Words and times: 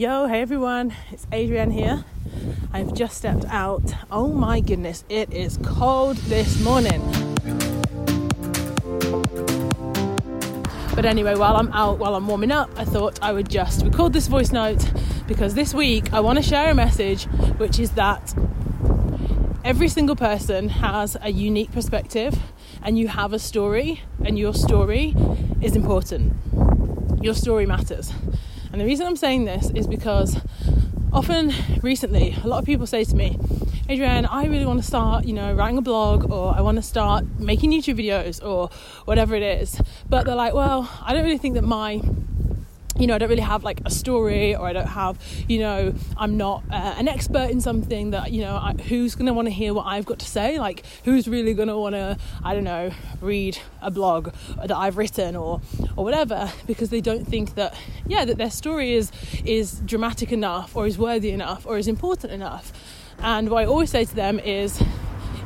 Yo, 0.00 0.26
hey 0.26 0.40
everyone, 0.40 0.94
it's 1.10 1.26
Adrienne 1.30 1.70
here. 1.70 2.02
I've 2.72 2.94
just 2.94 3.18
stepped 3.18 3.44
out. 3.50 3.82
Oh 4.10 4.28
my 4.28 4.60
goodness, 4.60 5.04
it 5.10 5.30
is 5.30 5.58
cold 5.62 6.16
this 6.16 6.58
morning. 6.64 7.02
But 10.94 11.04
anyway, 11.04 11.34
while 11.34 11.54
I'm 11.54 11.70
out, 11.74 11.98
while 11.98 12.14
I'm 12.14 12.26
warming 12.26 12.50
up, 12.50 12.70
I 12.78 12.86
thought 12.86 13.18
I 13.20 13.34
would 13.34 13.50
just 13.50 13.84
record 13.84 14.14
this 14.14 14.26
voice 14.26 14.52
note 14.52 14.90
because 15.28 15.52
this 15.52 15.74
week 15.74 16.10
I 16.14 16.20
want 16.20 16.38
to 16.38 16.42
share 16.42 16.70
a 16.70 16.74
message 16.74 17.24
which 17.58 17.78
is 17.78 17.90
that 17.90 18.32
every 19.66 19.88
single 19.88 20.16
person 20.16 20.70
has 20.70 21.18
a 21.20 21.30
unique 21.30 21.72
perspective 21.72 22.38
and 22.82 22.98
you 22.98 23.08
have 23.08 23.34
a 23.34 23.38
story, 23.38 24.00
and 24.24 24.38
your 24.38 24.54
story 24.54 25.14
is 25.60 25.76
important. 25.76 26.32
Your 27.22 27.34
story 27.34 27.66
matters. 27.66 28.14
And 28.72 28.80
the 28.80 28.84
reason 28.84 29.06
I'm 29.06 29.16
saying 29.16 29.44
this 29.44 29.70
is 29.70 29.86
because 29.86 30.36
often 31.12 31.52
recently, 31.82 32.36
a 32.42 32.46
lot 32.46 32.58
of 32.58 32.64
people 32.64 32.86
say 32.86 33.04
to 33.04 33.16
me, 33.16 33.38
Adrienne, 33.88 34.26
I 34.26 34.44
really 34.44 34.64
want 34.64 34.80
to 34.80 34.86
start, 34.86 35.24
you 35.24 35.32
know, 35.32 35.52
writing 35.52 35.76
a 35.76 35.82
blog 35.82 36.30
or 36.30 36.54
I 36.56 36.60
want 36.60 36.76
to 36.76 36.82
start 36.82 37.24
making 37.40 37.72
YouTube 37.72 37.98
videos 37.98 38.44
or 38.44 38.70
whatever 39.06 39.34
it 39.34 39.42
is. 39.42 39.80
But 40.08 40.26
they're 40.26 40.36
like, 40.36 40.54
well, 40.54 40.88
I 41.02 41.12
don't 41.12 41.24
really 41.24 41.38
think 41.38 41.54
that 41.54 41.62
my 41.62 42.00
you 42.98 43.06
know, 43.06 43.14
I 43.14 43.18
don't 43.18 43.28
really 43.28 43.42
have 43.42 43.64
like 43.64 43.80
a 43.84 43.90
story, 43.90 44.54
or 44.54 44.66
I 44.66 44.72
don't 44.72 44.86
have, 44.86 45.18
you 45.48 45.58
know, 45.58 45.94
I'm 46.16 46.36
not 46.36 46.64
uh, 46.70 46.94
an 46.98 47.08
expert 47.08 47.50
in 47.50 47.60
something 47.60 48.10
that, 48.10 48.32
you 48.32 48.42
know, 48.42 48.56
I, 48.56 48.74
who's 48.88 49.14
going 49.14 49.26
to 49.26 49.32
want 49.32 49.46
to 49.46 49.52
hear 49.52 49.72
what 49.72 49.86
I've 49.86 50.06
got 50.06 50.18
to 50.18 50.26
say? 50.26 50.58
Like, 50.58 50.84
who's 51.04 51.28
really 51.28 51.54
going 51.54 51.68
to 51.68 51.78
want 51.78 51.94
to, 51.94 52.18
I 52.44 52.54
don't 52.54 52.64
know, 52.64 52.90
read 53.20 53.58
a 53.80 53.90
blog 53.90 54.32
that 54.56 54.76
I've 54.76 54.96
written 54.96 55.36
or, 55.36 55.60
or 55.96 56.04
whatever, 56.04 56.52
because 56.66 56.90
they 56.90 57.00
don't 57.00 57.26
think 57.26 57.54
that, 57.54 57.74
yeah, 58.06 58.24
that 58.24 58.36
their 58.38 58.50
story 58.50 58.94
is 58.94 59.12
is 59.44 59.80
dramatic 59.86 60.32
enough, 60.32 60.76
or 60.76 60.86
is 60.86 60.98
worthy 60.98 61.30
enough, 61.30 61.66
or 61.66 61.78
is 61.78 61.88
important 61.88 62.32
enough. 62.32 62.72
And 63.22 63.50
what 63.50 63.62
I 63.62 63.66
always 63.66 63.90
say 63.90 64.04
to 64.04 64.14
them 64.14 64.38
is, 64.40 64.82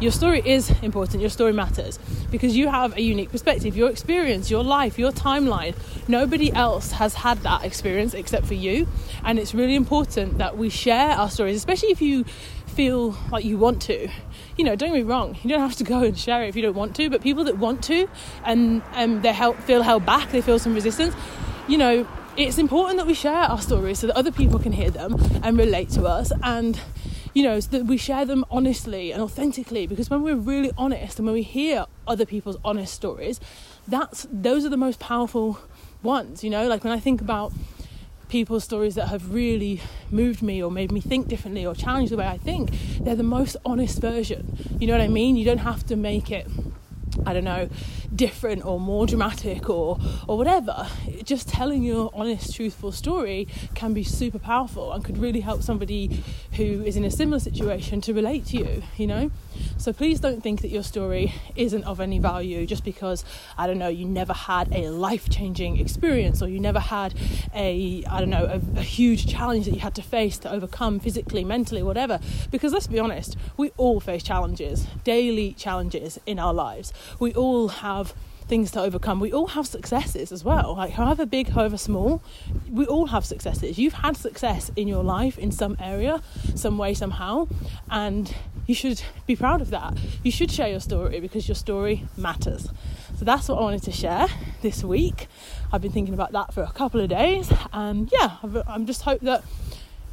your 0.00 0.12
story 0.12 0.42
is 0.44 0.70
important, 0.82 1.20
your 1.20 1.30
story 1.30 1.52
matters 1.52 1.98
because 2.30 2.56
you 2.56 2.68
have 2.68 2.96
a 2.96 3.00
unique 3.00 3.30
perspective, 3.30 3.76
your 3.76 3.90
experience, 3.90 4.50
your 4.50 4.62
life, 4.62 4.98
your 4.98 5.10
timeline. 5.10 5.74
Nobody 6.06 6.52
else 6.52 6.92
has 6.92 7.14
had 7.14 7.38
that 7.38 7.64
experience 7.64 8.14
except 8.14 8.46
for 8.46 8.54
you, 8.54 8.86
and 9.24 9.38
it's 9.38 9.54
really 9.54 9.74
important 9.74 10.38
that 10.38 10.56
we 10.56 10.68
share 10.68 11.10
our 11.10 11.30
stories, 11.30 11.56
especially 11.56 11.90
if 11.90 12.00
you 12.00 12.24
feel 12.66 13.16
like 13.32 13.44
you 13.44 13.58
want 13.58 13.82
to. 13.82 14.08
You 14.56 14.64
know, 14.64 14.76
don't 14.76 14.90
get 14.90 14.98
me 14.98 15.02
wrong, 15.02 15.36
you 15.42 15.50
don't 15.50 15.60
have 15.60 15.76
to 15.76 15.84
go 15.84 16.02
and 16.02 16.16
share 16.16 16.44
it 16.44 16.48
if 16.48 16.56
you 16.56 16.62
don't 16.62 16.76
want 16.76 16.94
to, 16.96 17.10
but 17.10 17.22
people 17.22 17.44
that 17.44 17.58
want 17.58 17.82
to 17.84 18.08
and 18.44 18.82
um, 18.94 19.22
they 19.22 19.32
help, 19.32 19.58
feel 19.60 19.82
held 19.82 20.06
back, 20.06 20.30
they 20.30 20.40
feel 20.40 20.58
some 20.58 20.74
resistance, 20.74 21.14
you 21.66 21.76
know, 21.76 22.06
it's 22.36 22.56
important 22.56 22.98
that 22.98 23.06
we 23.06 23.14
share 23.14 23.34
our 23.34 23.60
stories 23.60 23.98
so 23.98 24.06
that 24.06 24.16
other 24.16 24.30
people 24.30 24.60
can 24.60 24.70
hear 24.70 24.90
them 24.90 25.16
and 25.42 25.58
relate 25.58 25.90
to 25.90 26.04
us 26.04 26.30
and 26.44 26.80
you 27.34 27.42
know, 27.42 27.60
so 27.60 27.70
that 27.70 27.86
we 27.86 27.96
share 27.96 28.24
them 28.24 28.44
honestly 28.50 29.12
and 29.12 29.22
authentically. 29.22 29.86
Because 29.86 30.10
when 30.10 30.22
we're 30.22 30.36
really 30.36 30.72
honest 30.76 31.18
and 31.18 31.26
when 31.26 31.34
we 31.34 31.42
hear 31.42 31.86
other 32.06 32.26
people's 32.26 32.56
honest 32.64 32.94
stories, 32.94 33.40
that's 33.86 34.26
those 34.30 34.64
are 34.64 34.68
the 34.68 34.76
most 34.76 34.98
powerful 35.00 35.58
ones. 36.02 36.42
You 36.44 36.50
know, 36.50 36.66
like 36.68 36.84
when 36.84 36.92
I 36.92 37.00
think 37.00 37.20
about 37.20 37.52
people's 38.28 38.64
stories 38.64 38.94
that 38.94 39.08
have 39.08 39.32
really 39.32 39.80
moved 40.10 40.42
me 40.42 40.62
or 40.62 40.70
made 40.70 40.92
me 40.92 41.00
think 41.00 41.28
differently 41.28 41.64
or 41.64 41.74
challenged 41.74 42.12
the 42.12 42.16
way 42.16 42.26
I 42.26 42.36
think, 42.36 42.70
they're 43.00 43.14
the 43.14 43.22
most 43.22 43.56
honest 43.64 44.00
version. 44.00 44.56
You 44.78 44.86
know 44.86 44.92
what 44.92 45.00
I 45.00 45.08
mean? 45.08 45.36
You 45.36 45.44
don't 45.44 45.58
have 45.58 45.86
to 45.86 45.96
make 45.96 46.30
it 46.30 46.46
I 47.28 47.34
don't 47.34 47.44
know, 47.44 47.68
different 48.14 48.64
or 48.64 48.80
more 48.80 49.06
dramatic 49.06 49.68
or 49.68 49.98
or 50.26 50.38
whatever. 50.38 50.88
Just 51.24 51.46
telling 51.46 51.82
your 51.82 52.10
honest, 52.14 52.56
truthful 52.56 52.90
story 52.90 53.46
can 53.74 53.92
be 53.92 54.02
super 54.02 54.38
powerful 54.38 54.94
and 54.94 55.04
could 55.04 55.18
really 55.18 55.40
help 55.40 55.62
somebody 55.62 56.24
who 56.52 56.82
is 56.82 56.96
in 56.96 57.04
a 57.04 57.10
similar 57.10 57.38
situation 57.38 58.00
to 58.00 58.14
relate 58.14 58.46
to 58.46 58.56
you, 58.56 58.82
you 58.96 59.06
know? 59.06 59.30
So 59.76 59.92
please 59.92 60.20
don't 60.20 60.42
think 60.42 60.62
that 60.62 60.68
your 60.68 60.82
story 60.82 61.34
isn't 61.54 61.84
of 61.84 62.00
any 62.00 62.18
value 62.18 62.66
just 62.66 62.82
because 62.82 63.26
I 63.58 63.66
don't 63.66 63.78
know, 63.78 63.88
you 63.88 64.06
never 64.06 64.32
had 64.32 64.72
a 64.72 64.88
life-changing 64.88 65.78
experience 65.78 66.40
or 66.40 66.48
you 66.48 66.60
never 66.60 66.80
had 66.80 67.12
a 67.54 68.04
I 68.10 68.20
don't 68.20 68.30
know, 68.30 68.46
a, 68.46 68.78
a 68.78 68.82
huge 68.82 69.26
challenge 69.26 69.66
that 69.66 69.74
you 69.74 69.80
had 69.80 69.94
to 69.96 70.02
face 70.02 70.38
to 70.38 70.50
overcome 70.50 70.98
physically, 70.98 71.44
mentally, 71.44 71.82
whatever. 71.82 72.20
Because 72.50 72.72
let's 72.72 72.86
be 72.86 72.98
honest, 72.98 73.36
we 73.58 73.70
all 73.76 74.00
face 74.00 74.22
challenges, 74.22 74.86
daily 75.04 75.52
challenges 75.52 76.18
in 76.24 76.38
our 76.38 76.54
lives 76.54 76.94
we 77.18 77.32
all 77.34 77.68
have 77.68 78.14
things 78.48 78.70
to 78.72 78.80
overcome. 78.80 79.20
We 79.20 79.32
all 79.32 79.48
have 79.48 79.66
successes 79.66 80.32
as 80.32 80.42
well. 80.42 80.74
Like, 80.76 80.92
however 80.92 81.26
big, 81.26 81.50
however 81.50 81.76
small, 81.76 82.22
we 82.70 82.86
all 82.86 83.06
have 83.06 83.24
successes. 83.24 83.78
You've 83.78 83.92
had 83.92 84.16
success 84.16 84.70
in 84.74 84.88
your 84.88 85.04
life 85.04 85.38
in 85.38 85.52
some 85.52 85.76
area, 85.78 86.22
some 86.54 86.78
way, 86.78 86.94
somehow, 86.94 87.48
and 87.90 88.34
you 88.66 88.74
should 88.74 89.02
be 89.26 89.36
proud 89.36 89.60
of 89.60 89.70
that. 89.70 89.98
You 90.22 90.30
should 90.30 90.50
share 90.50 90.68
your 90.68 90.80
story 90.80 91.20
because 91.20 91.46
your 91.46 91.54
story 91.54 92.06
matters. 92.16 92.68
So, 93.18 93.24
that's 93.24 93.48
what 93.48 93.58
I 93.58 93.60
wanted 93.60 93.82
to 93.84 93.92
share 93.92 94.26
this 94.62 94.82
week. 94.82 95.28
I've 95.72 95.82
been 95.82 95.92
thinking 95.92 96.14
about 96.14 96.32
that 96.32 96.54
for 96.54 96.62
a 96.62 96.72
couple 96.72 97.00
of 97.00 97.10
days, 97.10 97.52
and 97.72 98.10
yeah, 98.12 98.38
I'm 98.66 98.86
just 98.86 99.02
hope 99.02 99.20
that 99.20 99.44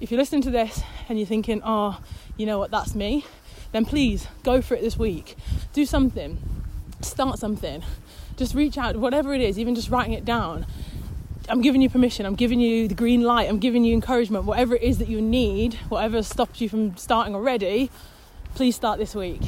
if 0.00 0.10
you're 0.10 0.18
listening 0.18 0.42
to 0.42 0.50
this 0.50 0.82
and 1.08 1.18
you're 1.18 1.26
thinking, 1.26 1.60
oh, 1.64 2.00
you 2.36 2.46
know 2.46 2.58
what, 2.58 2.70
that's 2.70 2.94
me, 2.94 3.26
then 3.72 3.84
please 3.84 4.28
go 4.44 4.62
for 4.62 4.74
it 4.74 4.82
this 4.82 4.96
week. 4.96 5.36
Do 5.72 5.84
something 5.84 6.59
start 7.04 7.38
something. 7.38 7.82
Just 8.36 8.54
reach 8.54 8.78
out, 8.78 8.96
whatever 8.96 9.34
it 9.34 9.40
is, 9.40 9.58
even 9.58 9.74
just 9.74 9.90
writing 9.90 10.12
it 10.12 10.24
down. 10.24 10.66
I'm 11.48 11.60
giving 11.60 11.80
you 11.80 11.90
permission, 11.90 12.26
I'm 12.26 12.36
giving 12.36 12.60
you 12.60 12.86
the 12.86 12.94
green 12.94 13.22
light, 13.22 13.48
I'm 13.48 13.58
giving 13.58 13.84
you 13.84 13.92
encouragement, 13.92 14.44
whatever 14.44 14.76
it 14.76 14.82
is 14.82 14.98
that 14.98 15.08
you 15.08 15.20
need, 15.20 15.74
whatever 15.88 16.22
stops 16.22 16.60
you 16.60 16.68
from 16.68 16.96
starting 16.96 17.34
already, 17.34 17.90
please 18.54 18.76
start 18.76 18.98
this 18.98 19.14
week. 19.14 19.42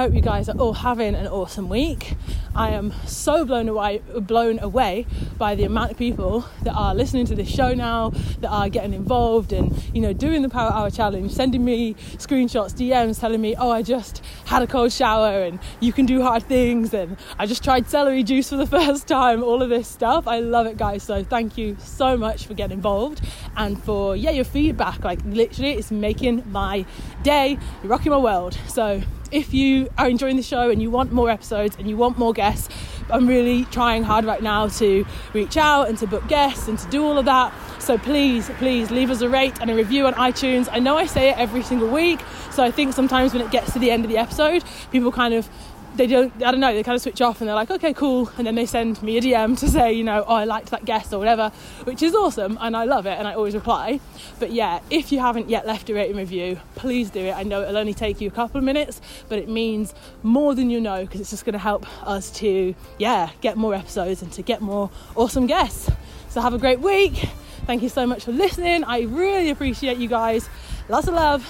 Hope 0.00 0.14
you 0.14 0.22
guys 0.22 0.48
are 0.48 0.56
all 0.56 0.72
having 0.72 1.14
an 1.14 1.26
awesome 1.26 1.68
week. 1.68 2.14
I 2.54 2.70
am 2.70 2.90
so 3.04 3.44
blown 3.44 3.68
away, 3.68 4.00
blown 4.14 4.58
away 4.58 5.04
by 5.36 5.54
the 5.54 5.64
amount 5.64 5.90
of 5.90 5.98
people 5.98 6.46
that 6.62 6.72
are 6.72 6.94
listening 6.94 7.26
to 7.26 7.34
this 7.34 7.50
show 7.50 7.74
now, 7.74 8.08
that 8.40 8.48
are 8.48 8.70
getting 8.70 8.94
involved 8.94 9.52
and 9.52 9.70
you 9.94 10.00
know 10.00 10.14
doing 10.14 10.40
the 10.40 10.48
Power 10.48 10.72
Hour 10.72 10.90
challenge, 10.90 11.32
sending 11.32 11.62
me 11.66 11.96
screenshots, 12.16 12.72
DMs, 12.72 13.20
telling 13.20 13.42
me, 13.42 13.54
"Oh, 13.56 13.70
I 13.70 13.82
just 13.82 14.22
had 14.46 14.62
a 14.62 14.66
cold 14.66 14.90
shower 14.90 15.42
and 15.42 15.58
you 15.80 15.92
can 15.92 16.06
do 16.06 16.22
hard 16.22 16.44
things," 16.44 16.94
and 16.94 17.18
I 17.38 17.44
just 17.44 17.62
tried 17.62 17.86
celery 17.86 18.22
juice 18.22 18.48
for 18.48 18.56
the 18.56 18.66
first 18.78 19.06
time. 19.06 19.44
All 19.44 19.60
of 19.60 19.68
this 19.68 19.86
stuff, 19.86 20.26
I 20.26 20.40
love 20.40 20.66
it, 20.66 20.78
guys. 20.78 21.02
So 21.02 21.22
thank 21.22 21.58
you 21.58 21.76
so 21.78 22.16
much 22.16 22.46
for 22.46 22.54
getting 22.54 22.78
involved 22.78 23.20
and 23.54 23.78
for 23.84 24.16
yeah 24.16 24.30
your 24.30 24.46
feedback. 24.46 25.04
Like 25.04 25.20
literally, 25.26 25.72
it's 25.72 25.90
making 25.90 26.50
my 26.50 26.86
day. 27.22 27.58
You're 27.82 27.90
rocking 27.90 28.12
my 28.12 28.16
world. 28.16 28.56
So 28.66 29.02
if 29.30 29.54
you 29.54 29.88
are 29.96 30.08
enjoying 30.08 30.36
the 30.36 30.42
show 30.42 30.70
and 30.70 30.82
you 30.82 30.90
want 30.90 31.12
more 31.12 31.30
episodes 31.30 31.76
and 31.78 31.88
you 31.88 31.96
want 31.96 32.18
more 32.18 32.32
guests, 32.32 32.68
I'm 33.10 33.26
really 33.26 33.64
trying 33.66 34.02
hard 34.02 34.24
right 34.24 34.42
now 34.42 34.68
to 34.68 35.04
reach 35.32 35.56
out 35.56 35.88
and 35.88 35.98
to 35.98 36.06
book 36.06 36.26
guests 36.28 36.68
and 36.68 36.78
to 36.78 36.88
do 36.88 37.04
all 37.04 37.18
of 37.18 37.24
that. 37.24 37.52
So 37.80 37.98
please, 37.98 38.48
please 38.58 38.90
leave 38.90 39.10
us 39.10 39.20
a 39.20 39.28
rate 39.28 39.60
and 39.60 39.70
a 39.70 39.74
review 39.74 40.06
on 40.06 40.14
iTunes. 40.14 40.68
I 40.70 40.78
know 40.78 40.96
I 40.96 41.06
say 41.06 41.30
it 41.30 41.38
every 41.38 41.62
single 41.62 41.88
week, 41.88 42.20
so 42.50 42.62
I 42.62 42.70
think 42.70 42.92
sometimes 42.92 43.32
when 43.32 43.42
it 43.42 43.50
gets 43.50 43.72
to 43.72 43.78
the 43.78 43.90
end 43.90 44.04
of 44.04 44.10
the 44.10 44.18
episode, 44.18 44.64
people 44.90 45.10
kind 45.12 45.34
of 45.34 45.48
they 45.96 46.06
don't 46.06 46.32
I 46.36 46.50
don't 46.50 46.60
know 46.60 46.72
they 46.72 46.82
kind 46.82 46.96
of 46.96 47.02
switch 47.02 47.20
off 47.20 47.40
and 47.40 47.48
they're 47.48 47.54
like 47.54 47.70
okay 47.70 47.92
cool 47.92 48.30
and 48.38 48.46
then 48.46 48.54
they 48.54 48.66
send 48.66 49.02
me 49.02 49.18
a 49.18 49.20
DM 49.20 49.58
to 49.58 49.68
say 49.68 49.92
you 49.92 50.04
know 50.04 50.24
oh 50.26 50.34
I 50.34 50.44
liked 50.44 50.70
that 50.70 50.84
guest 50.84 51.12
or 51.12 51.18
whatever 51.18 51.50
which 51.84 52.02
is 52.02 52.14
awesome 52.14 52.58
and 52.60 52.76
I 52.76 52.84
love 52.84 53.06
it 53.06 53.18
and 53.18 53.26
I 53.26 53.34
always 53.34 53.54
reply. 53.54 54.00
But 54.38 54.52
yeah 54.52 54.80
if 54.90 55.12
you 55.12 55.18
haven't 55.18 55.48
yet 55.48 55.66
left 55.66 55.90
a 55.90 55.94
rating 55.94 56.16
review 56.16 56.58
please 56.74 57.10
do 57.10 57.20
it. 57.20 57.32
I 57.32 57.42
know 57.42 57.62
it'll 57.62 57.76
only 57.76 57.94
take 57.94 58.20
you 58.20 58.28
a 58.28 58.32
couple 58.32 58.58
of 58.58 58.64
minutes 58.64 59.00
but 59.28 59.38
it 59.38 59.48
means 59.48 59.94
more 60.22 60.54
than 60.54 60.70
you 60.70 60.80
know 60.80 61.04
because 61.04 61.20
it's 61.20 61.30
just 61.30 61.44
going 61.44 61.54
to 61.54 61.58
help 61.58 61.86
us 62.06 62.30
to 62.32 62.74
yeah 62.98 63.30
get 63.40 63.56
more 63.56 63.74
episodes 63.74 64.22
and 64.22 64.32
to 64.32 64.42
get 64.42 64.60
more 64.60 64.90
awesome 65.16 65.46
guests. 65.46 65.90
So 66.28 66.40
have 66.40 66.54
a 66.54 66.58
great 66.58 66.80
week. 66.80 67.28
Thank 67.66 67.82
you 67.82 67.88
so 67.88 68.06
much 68.06 68.24
for 68.24 68.32
listening. 68.32 68.84
I 68.84 69.02
really 69.02 69.50
appreciate 69.50 69.98
you 69.98 70.08
guys. 70.08 70.48
Lots 70.88 71.08
of 71.08 71.14
love. 71.14 71.48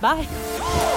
Bye 0.00 0.96